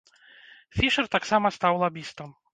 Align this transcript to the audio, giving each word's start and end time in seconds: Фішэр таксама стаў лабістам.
Фішэр 0.77 1.11
таксама 1.17 1.53
стаў 1.59 1.73
лабістам. 1.87 2.35